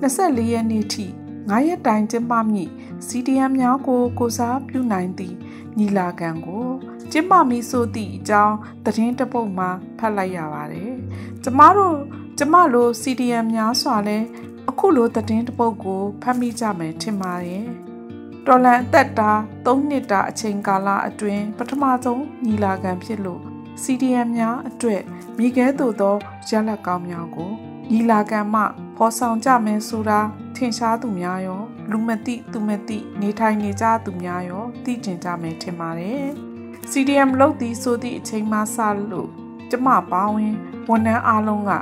[0.00, 1.06] 24ရက်နေ့ထိ
[1.38, 2.70] 9ရက်တိုင်ကျင်းပမည့်
[3.06, 5.36] CDM များကိုကိုစားပြုနိုင်သည့်
[5.78, 6.66] ညီလာခံကို
[7.12, 10.92] ကျင်းပမည်ဆိုသည့်အကြောင်းသတင်းတပုတ်မှာဖတ်လိုက်ရပါတယ်။
[11.42, 11.98] ကျမတို့
[12.38, 14.18] ကျမတို့ CDM များစွာလဲ
[14.68, 17.64] အခုလိုသတင်းတပုတ်ကိုဖတ်မိကြမယ်ထင်ပါတယ်။
[18.46, 19.30] တော်လန်အသက်တာ
[19.64, 23.42] 3နှစ်တာအချိန်ကာလအတွင်းပထမဆုံးညီလာခံဖြစ်လို့
[23.82, 25.02] CDM များအတွက်
[25.38, 26.16] မိခဲသို့သော
[26.48, 27.50] ရလက်ကောင်းများကို
[27.90, 28.62] ညီလာခံမှ
[28.96, 30.20] ဖော်ဆောင်ကြမယ်ဆိုတာ
[30.56, 36.24] ထင်ရှားသူများရော လူမသိသူမသိနေထိုင်နေကြသူများရောသိကျင်ကြမယ်ထင်ပါတယ်။
[36.90, 38.76] CDM လုပ်သည်ဆိုသည့်အချိန်မှစ
[39.12, 39.28] လို့
[39.70, 40.54] ကျမပါဝင်
[40.88, 41.72] ဝန်ထမ်းအားလုံးက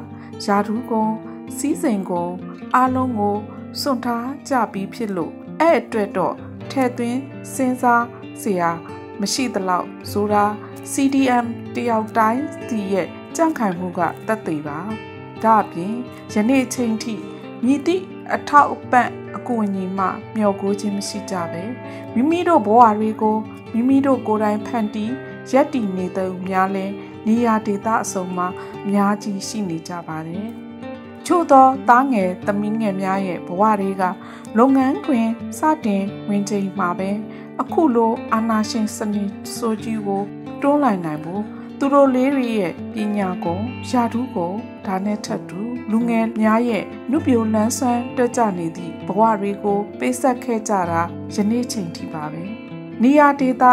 [0.46, 1.06] ယာထူးကုံ
[1.58, 2.28] စီးစိမ်ကုံ
[2.76, 3.36] အားလုံးကို
[3.82, 6.36] စွန့်ထားကြပြီးဖြစ်လို့အဲ့အတွက်တော့
[6.72, 7.20] ထဲ့သွင်း
[7.54, 8.06] စဉ်းစား
[8.40, 8.64] เสีย
[9.22, 10.46] မရှိသလောက်ဆိုတာ
[10.92, 14.80] CDM တယောက်တိုင်းစီရဲ့ကြန့်ခိုင်မှုကတတ်သိပါ
[15.44, 15.94] ဒါအပြင်
[16.34, 17.16] ယနေ့ချိန်ထိ
[17.66, 20.06] မြည်သည့်အထောက်အပံ့အကူအညီမှ
[20.36, 21.64] မျှော်ကိုခြင်းမရှိကြပဲ
[22.14, 23.38] မိမိတို့ဘဝတွေကို
[23.74, 25.14] မိမိတို့ကိုယ်တိုင်ဖန်တီး
[25.52, 26.86] ရက်တည်နေသူများလဲ
[27.27, 28.49] နေရာဒေသအစုံမှာ
[28.85, 30.49] အများကြီးရှိနေကြပါတယ်
[31.27, 34.03] ချို့သောသားငယ်သမီးငယ်များရဲ့ဘဝတွေက
[34.59, 35.27] လုပ်ငန်းခွင်
[35.59, 37.11] စတင်ဝင်ချိန်မှာပဲ
[37.61, 40.23] အခုလိုအာနာရှင်စနစ်ဆိုကြီးကို
[40.63, 41.43] တွန်းလှန်နိုင်ဖို့
[41.79, 44.53] သူတို့လေးတွေရဲ့ပညာကိုယာထုကို
[44.87, 51.03] ဒါနဲ့ထပ်တူလူငယ်များရဲ့နုပြိုလန်းဆန်းတက်ကြနေသည့်ဘဝတွေကိုပေးဆက်ခဲ့ကြတာ
[51.35, 52.43] ယနေ့ချိန်ထိပါပဲ
[53.03, 53.65] နေရာဒေသ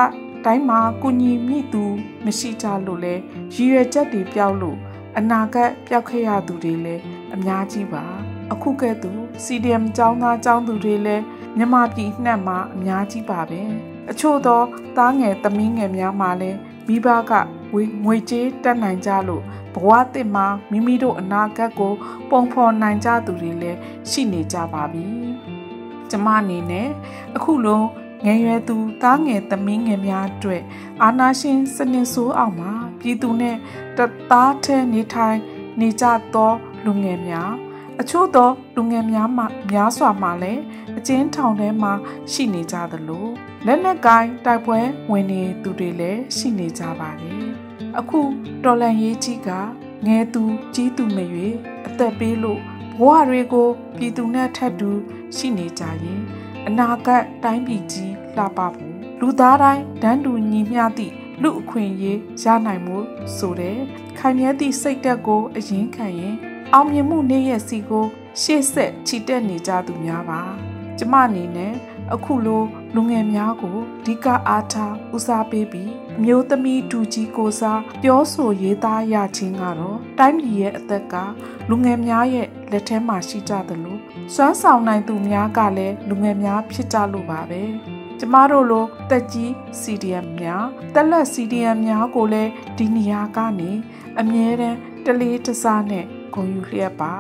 [0.45, 1.83] တိုင်းမှာကုညီမိသူ
[2.25, 3.13] မရှိကြလို့လဲ
[3.53, 4.77] ရည်ရွယ်ချက်တွေပျောက်လို့
[5.17, 7.03] အနာဂတ်ပျောက်ခဲ့ရသူတွေလည်း
[7.35, 8.03] အများကြီးပါ
[8.53, 11.23] အခုကဲ့သို့ CDM ចောင်းသားចောင်းသူတွေလည်း
[11.57, 13.61] မြမပြည်နှံ့မှာအများကြီးပါပဲ
[14.11, 14.61] အချို့သော
[14.97, 17.33] သားငယ်သမီးငယ်များမှာလည်းမိဘက
[18.05, 19.43] ငွေကြေးတက်နိုင်ကြလို့
[19.75, 21.93] ဘဝတစ်မှာမိမိတို့အနာဂတ်ကို
[22.29, 23.77] ပုံဖော်နိုင်ကြသူတွေလည်း
[24.09, 25.05] ရှိနေကြပါပြီ။
[26.11, 26.87] ကျမအနေနဲ့
[27.35, 27.81] အခုလို
[28.25, 30.61] ငယ်ရွယ်သူသားငယ်သမီးငယ်များအတွက်
[31.03, 33.55] အာနာရှင်စနစ်ဆိုးအောင်မှာပြည်သူနဲ့
[33.97, 33.99] တ
[34.31, 35.39] သားထဲနေထိုင်
[35.79, 36.51] နေကြသော
[36.85, 37.51] လူငယ်များ
[38.01, 40.61] အချို့သောလူငယ်များမှများစွာမှလည်း
[40.97, 41.93] အကျဉ်းထောင်ထဲမှာ
[42.31, 43.27] ရှိနေကြသလို
[43.65, 44.79] လက်နက်ကိုင်းတိုက်ပွဲ
[45.11, 47.45] ဝင်နေသူတွေလည်းရှိနေကြပါတယ်။
[47.99, 48.19] အခု
[48.63, 49.49] တော်လန်ရေးကြီးက
[50.05, 50.43] ငဲသူ
[50.75, 51.47] ကြီးသူမရွေ
[51.87, 52.59] အသက်ပေးလို့
[52.99, 54.91] ဘဝတွေကိုပြည်သူနဲ့ထပ်တူ
[55.35, 56.21] ရှိနေကြရင်
[56.67, 62.97] အနာဂတ်တိုင်းပြည်ကြီးလှပဖို့လူသားတိုင်းတန်းတူညီမျှသည့်လူအခွင့်အရေးရနိုင်မှု
[63.37, 63.77] ဆိုတဲ့
[64.17, 66.35] ခိုင်မြဲသည့်စိတ်သက်ကိုအရင်ခံရင်
[66.73, 68.05] အောင်မြင်မှုနေ့ရက်စီကို
[68.41, 70.41] ရှေ့ဆက်ချီတက်နေကြသူများပါ
[70.97, 71.73] ကျမအနေနဲ့
[72.13, 72.63] အခုလို
[72.95, 81.15] လူငယ်များကိုအဓိကအားထားဦးစားပေးပြီးအမျိုးသမီးဒူကြီးကိုစားပြောဆိုရေးသားရခြင်းကတော့တိုင်းပြည်ရဲ့အသက်က
[81.69, 83.97] လူငယ်များရဲ့လက်ထဲမှာရှိကြသလို
[84.33, 87.63] စွမ်းဆောင်နိုင်သူများကလည်းလူငယ်များဖြစ်ကြလို့ပါပဲ
[88.19, 89.49] ကျမတို့လိုတက်ကြီး
[89.81, 90.65] CDM များ
[90.95, 93.71] တက်လက် CDM များကိုလည်းဒီနေရာကနေ
[94.19, 97.13] အမြဲတမ်းတလေးတစားနဲ့ဂုဏ်ယူလျက်ပါ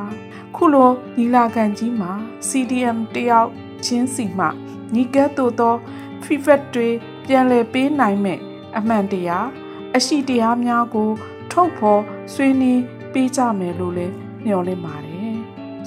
[0.55, 2.11] ခုလိုညီလာခံကြီးမှာ
[2.49, 3.49] CDM တယောက်
[3.85, 4.47] ချင်းစီမှ
[4.93, 5.75] ညီကဲ့သို့သော
[6.23, 6.89] feedback တွေ
[7.27, 8.39] ပြန်လည်ပေးနိုင်မဲ့
[8.77, 9.47] အမှန်တရား
[9.95, 11.09] အရှိတရားများကို
[11.51, 12.01] ထုတ်ဖော်
[12.33, 12.81] ဆွေးနွေး
[13.13, 14.13] ပေးကြမယ်လို့လည်း
[14.45, 15.18] မျှော်လင့်ပါတယ်။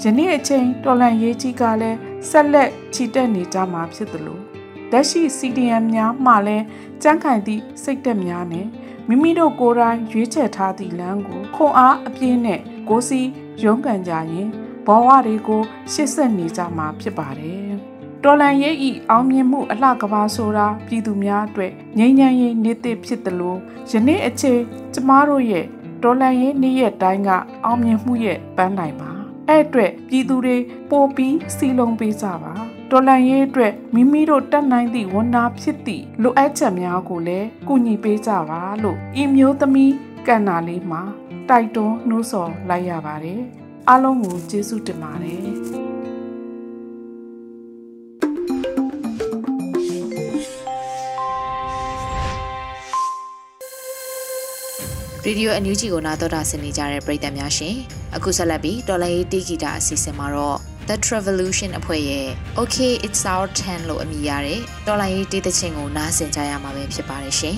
[0.01, 1.99] ယနေ့အချိန်တော်လန်ရေးကြီးကလည်း
[2.31, 4.41] ဆက်လက်ချီတက်နေကြမှာဖြစ်သလို
[4.91, 6.65] လက်ရှိ CDM များမှလည်း
[7.03, 8.67] ကြမ်းခိုင်သည့်စိတ်သက်များနဲ့
[9.09, 13.21] မိမိတို့ကိုယ်တိုင်ရွေးချယ်ထားသည့်လမ်းကိုခွန်အားအပြည့်နဲ့ကိုစီ
[13.63, 14.49] ရုန်းကန်ကြရင်
[14.87, 17.73] ဘဝတွေကိုရှေ့ဆက်နေကြမှာဖြစ်ပါတယ်။
[18.25, 23.57] တော်လန်ရဲ့ဤအောင်မြင်မှုအလှကဘာဆိုတာပြည်သူများအတွက်ငြိမ်းချမ်းရေးနေ့တစ်ဖြစ်သလို
[23.91, 24.61] ယနေ့အချိန်
[24.95, 25.65] ကျမတို့ရဲ့
[26.03, 27.31] တော်လန်ရေးနေ့ရက်တိုင်းက
[27.65, 29.12] အောင်မြင်မှုရဲ့ပန်းတိုင်ပါ
[29.49, 30.57] အဲ့အတွက်ပြည်သူတွေ
[30.91, 32.53] ပိုပြီးစီလုံးပေးကြပါ
[32.91, 39.95] တော်လန်ရေးအတွက်မိမိတို့တတ်နိုင်သည့်ဝန်နာဖြစ်သည့်လိုအပ်ချက်များကိုလည်းကူညီပေးကြပါလို့ဤမျိုးသမီး
[40.27, 41.03] ကန္နာလေးမှာ
[41.49, 43.41] တိုက်တွန်းနှိုးဆော်လိုက်ရပါတယ်
[43.89, 45.92] အားလုံးကိုကျေးဇူးတင်ပါတယ်
[55.27, 57.77] ရေဒီယိုအန်ယူဂျီကိုနားတော်တာဆင်နေကြတဲ့ပရိသတ်များရှင်
[58.17, 60.59] အခုဆက်လက်ပြီးတော်လိုင်းတီဂီတာအစီအစဉ်မှာတော့
[60.89, 62.29] The Travolution အဖွဲ့ရဲ့
[62.61, 67.57] Okay It's Our Turn လို့အမည်ရတဲ့တော်လိုင်းတီးသချင်းကိုနားဆင်ကြရမှာပဲဖြစ်ပါတယ်ရှင်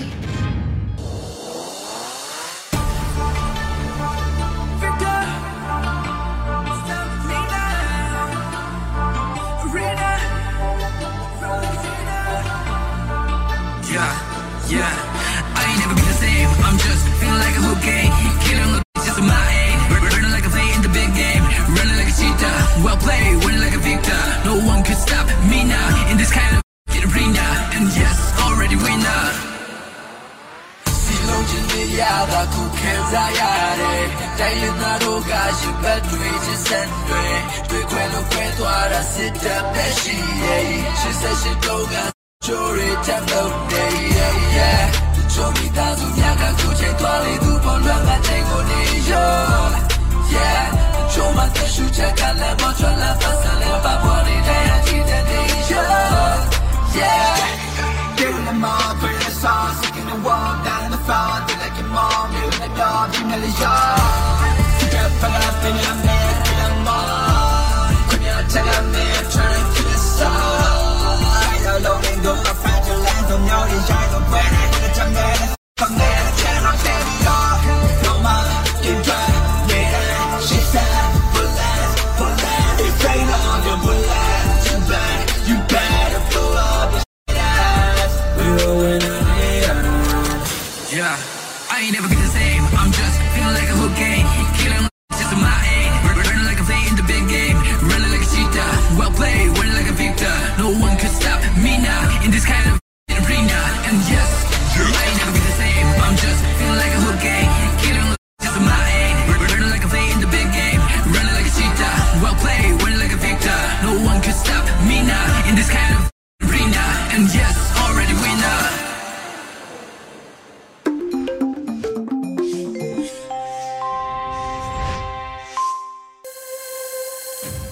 [39.45, 40.63] တာစစ်တပ်ပဲရှိရဲ့။
[40.99, 41.95] ရှစ်ဆက်ရှစ်တော့က
[42.45, 44.83] Story time of day yeah yeah
[45.33, 48.79] ချိုမီသားစုများကကိုချိန်သွားလေသူပေါ်လွန်ကချိန်ကိုနေ
[49.09, 49.31] ရော
[50.35, 50.63] yeah
[51.11, 55.91] ချိုမတရှူချက်ကလည်းမချလာပါစလည်းပါပေါ်နေတဲ့ချီတဲ့နေရော
[56.97, 57.37] yeah
[58.19, 61.77] Give them all for the sauce, in the wall, down in the floor, they like
[61.79, 64.55] your mom, you in the dog, you know the yard.
[64.93, 67.89] Get fed up in your man, in the mall.
[68.09, 68.94] Come here, tell your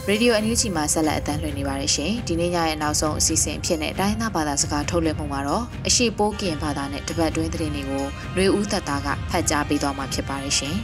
[0.10, 10.76] ရေဒီယိုအန်ယူဂျီမှာဆက်လက်အသံလွှင့်နေပါတယ်ရှင်ဒီနေ့ညရဲ့နောက်ဆုံးအစီအစဉ်အဖြစ်နဲ့တိုင်းသားဘာသာစကားထုတ်လွှင့်မှုမှာတော့အရှိပိုးကင်ဘာသာနဲ့တပတ်တွင်းသတင်းတွေကိုຫນွေဦးသက်သားကဖတ်ကြားပေးသွားမှာဖြစ်ပါတယ်ရှင်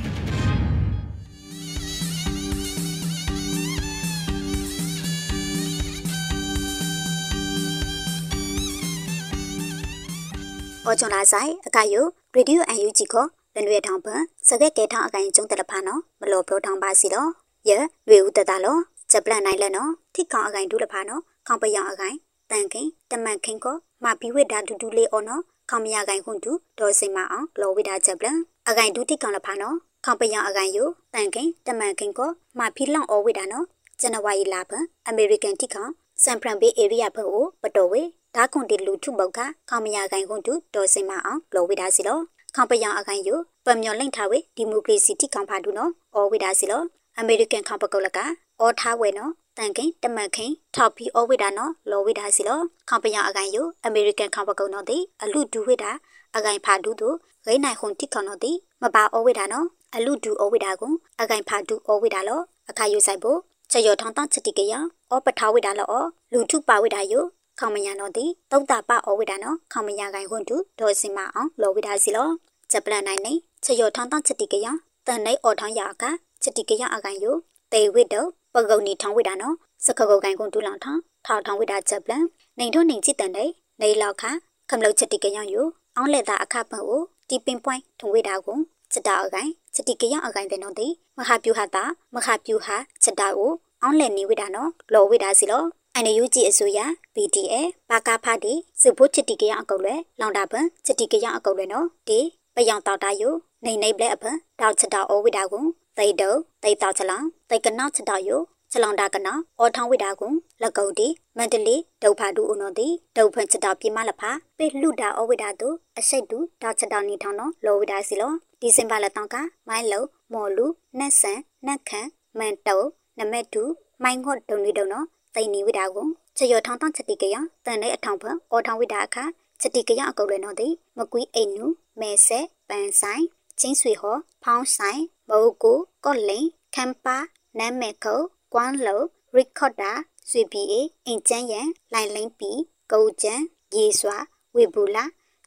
[10.86, 12.02] အောချွန်လာဆိုင်အကယု
[12.36, 17.30] ရေဒီယိုအန်ယူဂျီကိုလနွေထောင်ပန်စကက်ကေထောင်အကိုင်ကျုံတလဖာနော်မလောပလိုထောင်ပါစီတော့
[17.70, 17.72] ယ
[18.08, 18.80] ရွေဦးတတလော
[19.12, 22.16] ဂျပလန်နိုင်လက်နော်ထိခေါင်အကိုင်ဒူလဖာနော်ခေါင်ပယောင်အကိုင်
[22.52, 28.38] တန်ခင်တမန်ခင်ကိုမဘီဝိဒါဒူဒူလေးအော်နော်ခေါင်မရကိုင်ခွန်တူဒေါ်စိမအောင်လောဝိဒါဂျပလန်
[28.70, 33.66] အကိုင်ဒူထိခေါင်လဖာနော်ခေါင်ပယောင်အကိုင်ယုတန်ခင်တမန်ခင်ကိုမဖီလောင်အော်ဝိဒါနော်
[34.00, 35.92] ဇန်နဝါရီလဖန်အမေရိကန်ထိခေါင်
[36.24, 38.02] ဆန်ဖရန်ဘေးအေရီးယားဖက်ကိုပတော်ဝေ
[38.36, 42.20] ဒါကွန်တီလူထုပုတ်ကခေါမရကိုင်ခွန်တူဒေါ်စင်မအောင်လောဝိဒါစီလော
[42.56, 43.30] ခေါပယံအကိုင်ယ
[43.66, 46.84] ပမျော်လိမ့်ထားဝေဒီမိုကရေစီတိခေါဖာဒူနော်အော်ဝိဒါစီလော
[47.20, 48.20] အမေရိကန်ခေါပကုတ်လက
[48.62, 55.92] အော်ထားဝဲနော်တန်ခင်တမတ်ခင်ထောက်ပြီးအော်ဝိဒါနော်လောဝိဒါစီလောခေါပယံအကိုင်ယအမေရိကန်ခေါပကုတ်နော်တိအလူဒူဝိဒါ
[56.36, 63.40] အကိုင်ဖာဒူတို့ဂိနိုင်ခွန်တိခေါနော်တိမပါအော်ဝိဒါနော်အလူဒူအော်ဝိဒါကိုအကိုင်ဖာဒူအော်ဝိဒါလောအခါယူဆိုင်ဖို့
[63.72, 64.74] ချေယောထောင်းတောင်းချတိကယ
[65.12, 67.14] အော်ပထားဝိဒါလောလူထုပါဝိဒါယ
[67.60, 72.30] ခေါမညာတော့ဒီတုတ်တာပအဝိဒါနော်ခေါမညာကိုင်ခွန်တူဒေါ်စင်မအောင်လောဝိဒါစီလော
[72.72, 74.68] ဂျပလန်နိုင်နေချယောထောင်းတောင်းချက်တိကရ
[75.08, 76.04] တန်နေအော်ထောင်းရက
[76.44, 77.36] ချက်တိကရအကိုင်ယို
[77.74, 82.24] တေဝိတော ပဂုံနီထောင်းဝိဒါနော်စကကုတ်ကိုင်ခွန်တူလောင်ထောင်းထောက်ထောင်းဝိဒါဂျပလန်
[82.60, 83.46] နေထုံနေချစ်တန်နေ
[83.82, 84.24] နေလောက်ခ
[84.70, 88.58] ခမလုတ်ချက်တိကရယိုအောင်လက်တာအခပန်ကိုတီပင်ပွိုင်းထုံဝိဒါကို
[88.92, 91.84] ချက်တာအကိုင်ချက်တိကရအကိုင်တဲ့နော်ဒီမဟာပြူဟာတာ
[92.16, 95.64] မဟာပြူဟာချက်တာကိုအောင်လက်နေဝိဒါနော်လောဝိဒါစီလော
[95.96, 96.80] အန်ယူဂျီအစိုးရ
[97.16, 97.56] BDA
[97.90, 102.20] ပါကာဖာဒီစုဖို့ချစ်တီကရအကုတ်လဲလောင်တာပန်ချစ်တီကရအကုတ်လဲနော်ဒီ
[102.56, 103.34] ပယောင်တောက်တာယို
[103.66, 105.79] နေနေပလက်အပန်တောက်ချတာအိုဝိတာကုသိ
[106.22, 106.30] တု
[106.64, 110.28] သိတောက်ချလောင်သိကနောက်ချတာယိုချလောင်တာကနာအော်ထောင်းဝိတာကု
[110.62, 111.08] လက်ကုတ်ဒီ
[111.38, 118.32] မန္တလေးဒုတ်ဖာဒူဦးနော်ဒီဒုတ်ဖန်ချတာပြမလဖာပေလူတာအိုဝိတာတုအစိတ်တူတောက်ချတာနေထောင်းနော်လောဝိတာစီလော
[118.62, 119.36] ဒီစင်ပါလက်တောင်းက
[119.68, 120.66] မိုင်းလုံမော်လူ
[121.00, 122.08] နတ်ဆန်နတ်ခန်
[122.40, 122.82] မန်တုံ
[123.20, 123.64] နမက်တူ
[124.04, 126.08] မိုင်းငေါ့ဒုံနေတုံနော်သိနေဝိတာကို
[126.38, 127.36] ချရထောင်းတောင်းချက်တိကရ
[127.66, 129.24] တန်တဲ့အထောင်ဖန်အော်ထောင်းဝိတာအခါ
[129.62, 131.66] ချက်တိကရအကုတ်လဲနော်ဒီမကွီးအိမ်နူ
[132.00, 133.24] မဲဆဲပန်ဆိုင်
[133.60, 137.18] ချင်းဆွေဟောဖောင်းဆိုင် မဟုတ်ကိုကော့လိန်ခမ်ပါ
[137.58, 138.16] နမ်မဲခု
[138.54, 139.02] ကွမ်လော
[139.36, 139.92] ရီကော့ဒါ
[140.30, 142.52] ဆွေပီအေအင်ချန်ရန်လိုင်လိန်ပီ
[142.92, 143.42] ကုတ်ချန်
[143.76, 144.18] ရေစွာ
[144.56, 145.06] ဝေဘူလာ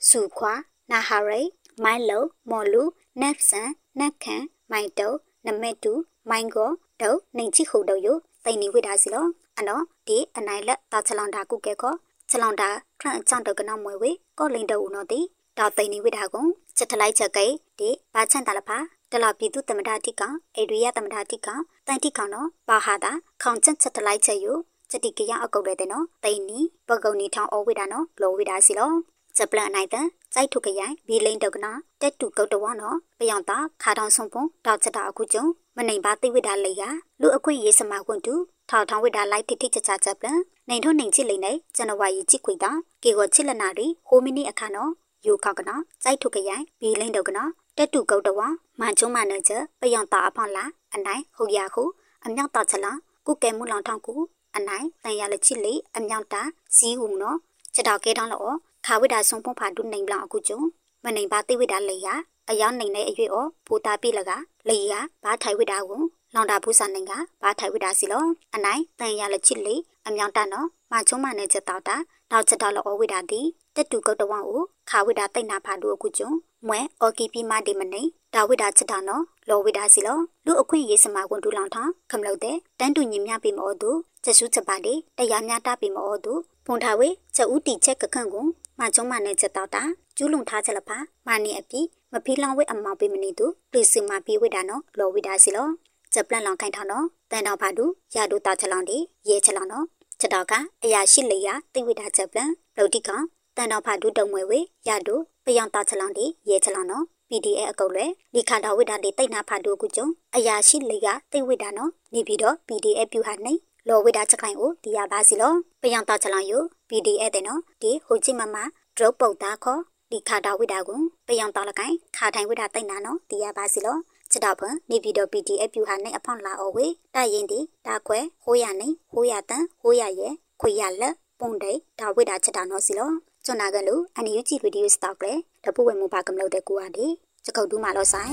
[0.09, 0.53] စုခွာ
[0.91, 1.41] နာဟာရိ
[1.85, 2.83] မိုင်လောမော်လူ
[3.21, 5.13] နက်ဆန်နက်ခန်မိုင်တုံ
[5.47, 5.93] နမက်တူ
[6.31, 8.09] မိုင်ကိုဒုံနေချိခုတုံယ
[8.45, 9.27] သိနေဝိဒါစီလော
[9.59, 11.95] အနော်ဒီအနိုင်လက်တာချလောင်တာကုကဲခေါ
[12.31, 12.69] ချလောင်တာ
[13.01, 15.21] ခန့်ချောင်းတော့ကနောက်မွေဝေကောလိန်တုံနော်ဒီ
[15.59, 16.45] တာသိနေဝိဒါကုံ
[16.77, 17.47] ချက်ထလိုက်ချက်ကိ
[17.79, 18.79] ဒီဘာချန်တလဖာ
[19.13, 20.23] တလပြည်သူတမတာတိက
[20.57, 21.49] အေရီယာတမတာတိက
[21.87, 24.53] တန်တိကောင်နော်ပါဟာတာခေါင်ချက်ချက်ထလိုက်ချက်ယူ
[24.91, 28.93] ချက်တိကရအကုတ်လဲတဲ့နော်တိန်နီပကုံနီထောင်းအဝိဒါနော်လောဝိဒါစီလော
[29.37, 35.45] ဂျပလန်နိုင်တဲ့စိုက်ထုကရိုင်ဘီလိန်တုကနာတက်တူကုတ်တော်နော်ပယောင်တာခါတောင်ဆုံပုံတောက်ချက်တာအခုကျုံ
[35.77, 36.83] မနိုင်ပါသိဝိဒါလေက
[37.21, 38.35] လူအခွင့်ရေးစမကွန်တူ
[38.71, 42.71] ထောက်ထောင်းဝိဒါလိုက်တိတိချချချက်ပလန်နိုင်ထုံနိုင်ချစ်လိမ့်နေဇန်နဝါရီချစ်ခွေတာ
[43.03, 44.91] ကေကိုချစ်လနာရီဟိုမီနီအခါနော်
[45.27, 47.45] ယူခောက်ကနာစိုက်ထုကရိုင်ဘီလိန်တုကနာ
[47.77, 48.39] တက်တူကုတ်တော်
[48.81, 51.85] မန်ချုံမနချပယောင်တာအဖောင်းလာအနိုင်ဟုတ်ရခု
[52.25, 52.93] အမြောက်တာချက်လာ
[53.27, 54.15] ကုကဲမှုလောင်ထောင်းကူ
[54.57, 56.43] အနိုင်တန်ရလက်ချစ်လေအမြောက်တာ
[56.77, 57.39] ဇီးဟုနော်
[57.75, 58.57] ချက်တော့ကဲတောင်းလို့
[58.87, 60.61] ခါဝိဒါဆုံပုံဖာဒုနိုင်ဘလောင်အခုကျုံ
[61.05, 62.09] မနိုင်ပါသိဝိဒါလေရ
[62.51, 64.31] အယောင်နိုင်တဲ့အရွေဩဘူတာပြလက
[64.69, 64.93] လေရ
[65.25, 66.03] ဘာထိုင်ဝိဒါကို
[66.35, 69.75] လောင်တာဘူးစာနိုင်ကဘာထိုင်ဝိဒါစီလောအနိုင်တန်ရလက်ချစ်လေ
[70.07, 71.97] အမြောင်တနော်မချုံမနဲ့ချက်တော့တာ
[72.31, 73.41] နောက်ချက်တော့လောဝိဒါတီ
[73.75, 76.31] တက်တူကုတ်တဝကိုခါဝိဒါတိတ်နာဖာဒုအခုကျုံ
[76.69, 78.03] မွဲအော်ကီပီမဒီမနေ
[78.35, 83.91] ဒါဝိဒါချက်တာနော်လောဝိဒါစီလောလူအခွင့်ရေးစမာကွန်တူလောင်ထောင်းခမလို့တဲ့တန်းတူညင်မြပြီမောသူ
[84.25, 86.33] ချက်စုချက်ပါလေတရားများတာပြီမောသူ
[86.67, 88.47] ဖုန်ထားဝေချက်ဦးတီချက်ကခန့်ကို
[88.79, 89.83] မချုံမနဲ့ချက်တော့တာ
[90.17, 91.81] ကျူးလွန်ထားချက်လပါမနေအပြီ
[92.13, 95.69] မဖီးလောင်ဝဲအမောင်ပေးမနေသူပလီစမပြေဝိဒါနော်လောဝိဒါစီလော
[96.13, 98.99] ချက်ပလန်လောင်ခိုင်ထောင်းနော်တန်တော်ဖာတူရတူတာချက်လောင်ဒီ
[99.29, 99.87] ရဲချက်လောင်နော်
[100.21, 103.25] ချက်တော့ကအရာရှိလေရသိဝိဒါချက်ပလန်လောတိကောင်
[103.57, 113.55] တန်တော်ဖာတူတုံမွေဝေရတူ ပယောင်တာချက်လောင်ဒီရဲချက်လောင်နော် PDA အကုတ်လေဒီခါတော်ဝိဒါဒီတိတ်နာဖာတူကုကျုံအရာရှိလေကသိဝိဒါနော်နေပြီးတော့ PDA ပြူဟာနေ
[113.89, 115.53] လောဝိဒါချက်ခိုင်ကိုဒီရပါစီလော
[115.83, 118.57] ပယောင်တာချက်လောင်ယူ PDA တဲ့နော်ဒီဟိုချိမမ
[118.97, 123.97] drop ပုတ်တာခေါ်ဒီခါတော်ဝိဒါကိုပယောင်တော်လကိုင်ခါထိုင်ဝိဒါတိတ်နာနော်ဒီရပါစီလော
[124.31, 133.11] ချက်တော့ဖန်နေပြီးတော့ PDF ပြူဟာနေအဖောင်းလာအော်ဝေတရင်ဒီဒါခွဲဟိုးရနေဟိုးရတန်ဟိုးရရဲ့ခွေရလက်ပုံတိတ်ဒါဝိဒါချက်တာနော်စီလော
[133.47, 135.33] ကျွန်နာကလူအန်ယူဂျီဗီဒီယိုစတောက်လေ
[135.65, 137.07] တပူဝဲမူပါကမလို့တဲ့ကူဟာဒီ
[137.45, 138.33] ချက်ကုတ်တူးမှလို့ဆိုင်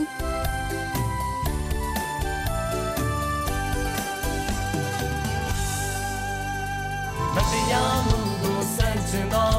[7.35, 9.58] မတရားမှုကိုစန့်ကျင်သောတွ